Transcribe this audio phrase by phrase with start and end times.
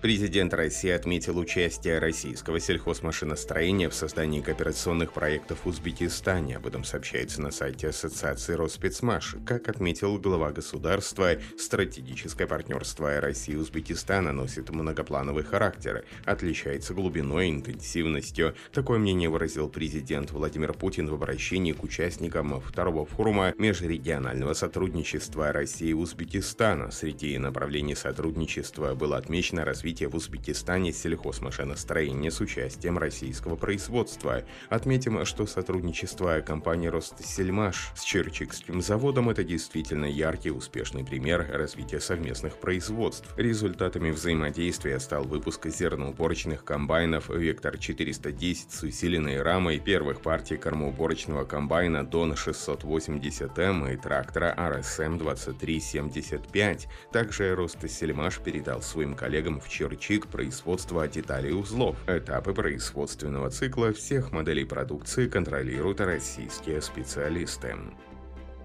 [0.00, 6.56] Президент России отметил участие российского сельхозмашиностроения в создании кооперационных проектов в Узбекистане.
[6.56, 9.36] Об этом сообщается на сайте Ассоциации Роспецмаш.
[9.44, 17.50] Как отметил глава государства, стратегическое партнерство России и Узбекистана носит многоплановый характер, отличается глубиной и
[17.50, 18.54] интенсивностью.
[18.72, 25.88] Такое мнение выразил президент Владимир Путин в обращении к участникам второго форума межрегионального сотрудничества России
[25.88, 26.90] и Узбекистана.
[26.90, 34.44] Среди направлений сотрудничества было отмечено развитие развития в Узбекистане сельхозмашиностроения с участием российского производства.
[34.68, 42.60] Отметим, что сотрудничество компании «Ростсельмаш» с Черчикским заводом– это действительно яркий успешный пример развития совместных
[42.60, 43.34] производств.
[43.36, 52.34] Результатами взаимодействия стал выпуск зерноуборочных комбайнов «Вектор-410» с усиленной рамой первых партий кормоуборочного комбайна «Дон
[52.34, 56.86] 680М» и трактора «РСМ-2375».
[57.12, 61.96] Также «Ростсельмаш» передал своим коллегам в черчик производства деталей узлов.
[62.06, 67.74] Этапы производственного цикла всех моделей продукции контролируют российские специалисты.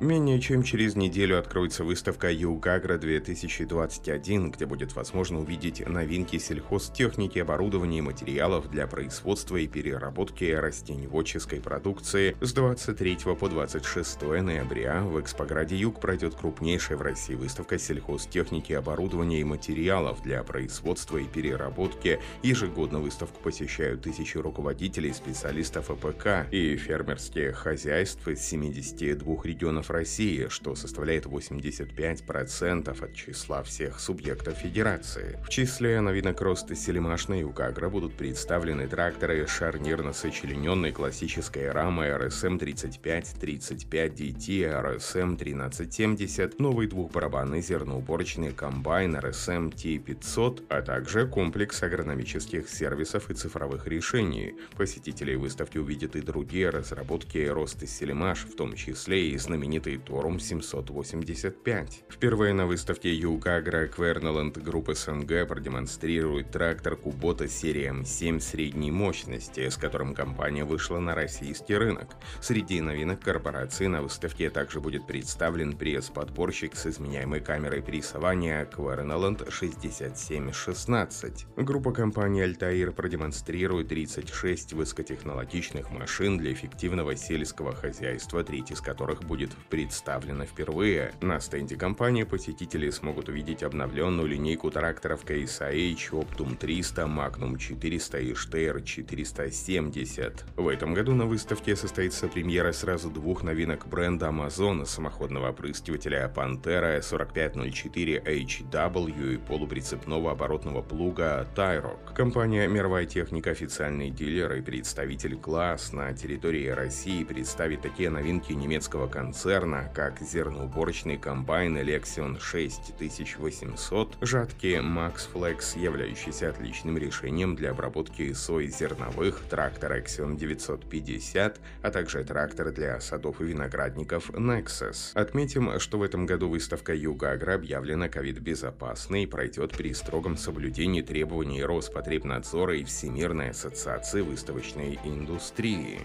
[0.02, 8.02] Менее чем через неделю откроется выставка Югагро-2021, где будет возможно увидеть новинки сельхозтехники, оборудования и
[8.02, 16.02] материалов для производства и переработки растениеводческой продукции с 23 по 26 ноября в Экспограде Юг
[16.02, 22.20] пройдет крупнейшая в России выставка сельхозтехники, оборудования и материалов для производства и переработки.
[22.44, 30.48] Ежегодно выставку посещают тысячи руководителей, специалистов АПК и фермерских хозяйств из 72 регионов регионов России,
[30.50, 35.40] что составляет 85% от числа всех субъектов Федерации.
[35.44, 46.88] В числе новинок Ростсельмаша на Югагро будут представлены тракторы шарнирно-сочлененной классической рамы RSM-35-35DT, RSM-1370, новый
[46.88, 54.56] двухбарабанный зерноуборочный комбайн RSM T500, а также комплекс агрономических сервисов и цифровых решений.
[54.78, 60.40] Посетители выставки увидят и другие разработки роста Селимаш, в том числе и знаменитые знаменитый Торум
[60.40, 62.04] 785.
[62.10, 69.76] Впервые на выставке Юга Агроквернеланд группы СНГ продемонстрирует трактор Кубота серии М7 средней мощности, с
[69.78, 72.16] которым компания вышла на российский рынок.
[72.42, 81.48] Среди новинок корпорации на выставке также будет представлен пресс-подборщик с изменяемой камерой прессования Querneland 6716.
[81.58, 89.56] Группа компании Altair продемонстрирует 36 высокотехнологичных машин для эффективного сельского хозяйства, треть из которых будет
[89.70, 91.14] представлена впервые.
[91.22, 98.34] На стенде компании посетители смогут увидеть обновленную линейку тракторов IH, Optum 300, Magnum 400 и
[98.34, 100.46] Steyr 470.
[100.56, 107.00] В этом году на выставке состоится премьера сразу двух новинок бренда Amazon самоходного опрыскивателя Pantera
[107.00, 112.14] 4504HW и полуприцепного оборотного плуга Tyrock.
[112.14, 119.08] Компания «Мировая техника» официальный дилер и представитель класс на территории России представит такие новинки немецкого
[119.08, 128.34] концерна концерна, как зерноуборочный комбайн Lexion 6800, жатки Max Flex, являющийся отличным решением для обработки
[128.34, 135.14] сои зерновых, трактор Axion 950, а также трактор для садов и виноградников Nexus.
[135.14, 141.64] Отметим, что в этом году выставка Югагра объявлена ковид-безопасной и пройдет при строгом соблюдении требований
[141.64, 146.02] Роспотребнадзора и Всемирной ассоциации выставочной индустрии.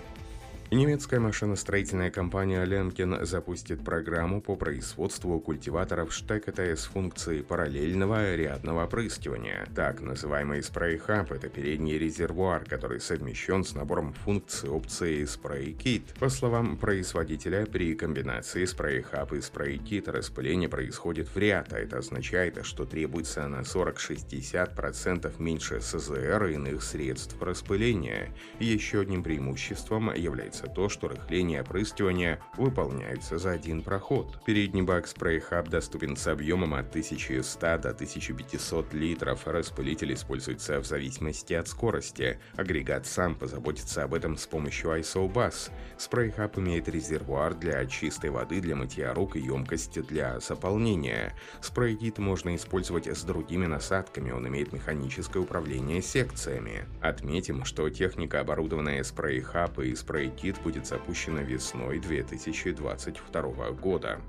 [0.73, 9.67] Немецкая машиностроительная компания Ленкин запустит программу по производству культиваторов штекета с функцией параллельного рядного опрыскивания.
[9.75, 16.15] Так называемый спрей-хаб– это передний резервуар, который совмещен с набором функций опции спрей-кит.
[16.21, 22.65] По словам производителя, при комбинации спрей-хаб и спрей-кит распыление происходит в ряд, а это означает,
[22.65, 28.33] что требуется на 40-60% меньше СЗР и иных средств распыления.
[28.61, 34.39] Еще одним преимуществом является отмечается то, что рыхление и опрыскивание выполняются за один проход.
[34.45, 39.47] Передний бак Spray Hub доступен с объемом от 1100 до 1500 литров.
[39.47, 42.39] Распылитель используется в зависимости от скорости.
[42.57, 45.71] Агрегат сам позаботится об этом с помощью ISO-BUS.
[45.99, 51.35] Spray Hub имеет резервуар для чистой воды для мытья рук и емкость для заполнения.
[51.61, 56.87] Спрей-кит можно использовать с другими насадками, он имеет механическое управление секциями.
[57.01, 64.21] Отметим, что техника, оборудованная спрей-хаб и спрей-кит будет запущена весной 2022 года.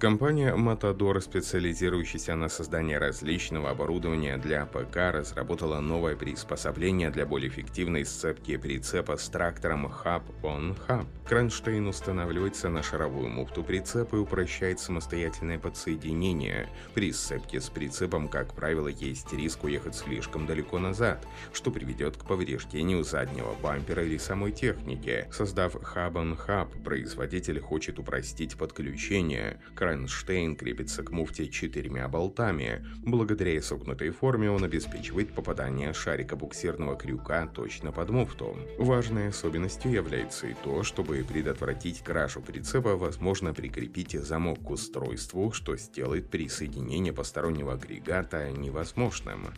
[0.00, 8.06] Компания Matador, специализирующаяся на создании различного оборудования для ПК, разработала новое приспособление для более эффективной
[8.06, 11.06] сцепки прицепа с трактором Hub-on-Hub.
[11.28, 16.70] Кронштейн устанавливается на шаровую муфту прицепа и упрощает самостоятельное подсоединение.
[16.94, 22.24] При сцепке с прицепом, как правило, есть риск уехать слишком далеко назад, что приведет к
[22.24, 25.28] повреждению заднего бампера или самой техники.
[25.30, 29.60] Создав Hub-on-Hub, производитель хочет упростить подключение.
[29.90, 32.86] Кронштейн крепится к муфте четырьмя болтами.
[33.02, 38.56] Благодаря согнутой форме он обеспечивает попадание шарика буксирного крюка точно под муфту.
[38.78, 45.76] Важной особенностью является и то, чтобы предотвратить крашу прицепа, возможно прикрепить замок к устройству, что
[45.76, 49.48] сделает присоединение постороннего агрегата невозможным.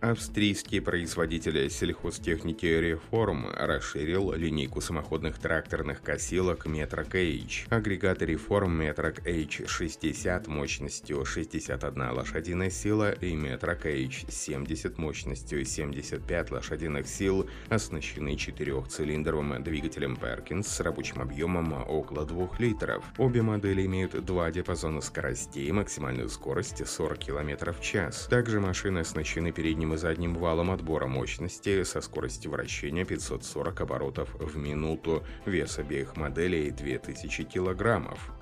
[0.00, 7.66] Австрийский производитель сельхозтехники Reform расширил линейку самоходных тракторных косилок Metroc H.
[7.68, 17.50] Агрегат Reform Metroc H60 мощностью 61 лошадиная сила и Metroc H70 мощностью 75 лошадиных сил
[17.68, 23.04] оснащены четырехцилиндровым двигателем Perkins с рабочим объемом около 2 литров.
[23.18, 28.28] Обе модели имеют два диапазона скоростей, максимальную скорость 40 км в час.
[28.30, 34.56] Также машины оснащены передним и задним валом отбора мощности со скоростью вращения 540 оборотов в
[34.56, 35.24] минуту.
[35.46, 38.39] Вес обеих моделей 2000 килограммов.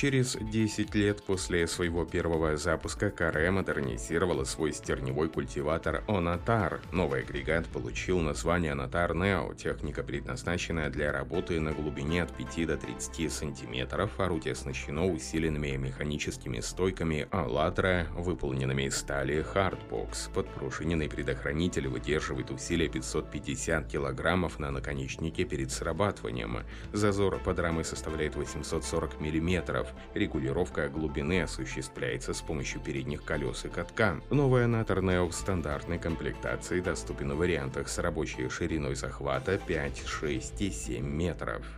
[0.00, 6.80] Через 10 лет после своего первого запуска Каре модернизировала свой стерневой культиватор Онатар.
[6.92, 9.56] Новый агрегат получил название Онатар Neo.
[9.56, 14.20] Техника предназначенная для работы на глубине от 5 до 30 сантиметров.
[14.20, 20.32] Орудие оснащено усиленными механическими стойками «АЛЛАТРА», выполненными из стали Hardbox.
[20.32, 26.60] Подпружиненный предохранитель выдерживает усилие 550 килограммов на наконечнике перед срабатыванием.
[26.92, 34.20] Зазор под рамой составляет 840 миллиметров Регулировка глубины осуществляется с помощью передних колес и катка.
[34.30, 40.70] Новая Neo в стандартной комплектации доступен в вариантах с рабочей шириной захвата 5, 6 и
[40.70, 41.77] 7 метров.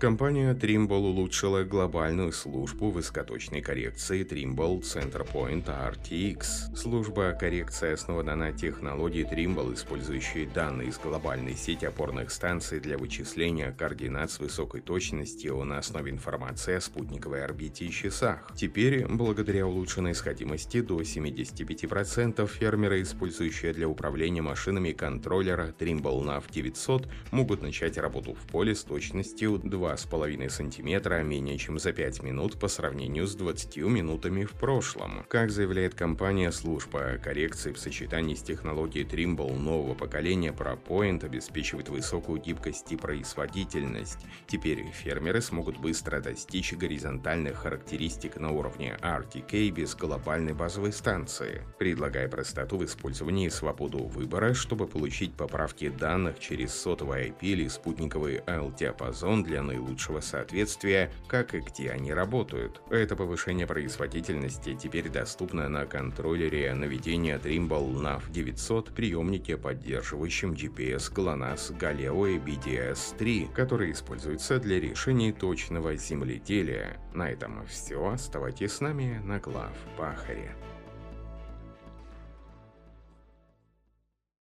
[0.00, 6.74] Компания Trimble улучшила глобальную службу высокоточной коррекции Trimble Centerpoint RTX.
[6.74, 13.76] Служба коррекции основана на технологии Trimble, использующей данные из глобальной сети опорных станций для вычисления
[13.78, 18.50] координат с высокой точностью на основе информации о спутниковой орбите и часах.
[18.56, 27.06] Теперь, благодаря улучшенной сходимости до 75%, фермеры, использующие для управления машинами контроллера Trimble NAV 900,
[27.32, 32.58] могут начать работу в поле с точностью 2 2,5 см менее чем за 5 минут
[32.58, 35.24] по сравнению с 20 минутами в прошлом.
[35.28, 42.40] Как заявляет компания, служба коррекции в сочетании с технологией Trimble нового поколения ProPoint обеспечивает высокую
[42.40, 44.18] гибкость и производительность.
[44.46, 52.28] Теперь фермеры смогут быстро достичь горизонтальных характеристик на уровне RTK без глобальной базовой станции, предлагая
[52.28, 58.42] простоту в использовании и свободу выбора, чтобы получить поправки данных через сотовый IP или спутниковый
[58.46, 62.80] L-диапазон для наилучшего наилучшего соответствия, как и где они работают.
[62.90, 71.78] Это повышение производительности теперь доступно на контроллере наведения Trimble NAV 900, приемнике, поддерживающем GPS GLONASS
[71.78, 76.98] Galileo и BDS-3, который используется для решений точного земледелия.
[77.14, 78.08] На этом все.
[78.08, 80.54] Оставайтесь с нами на глав Пахаре.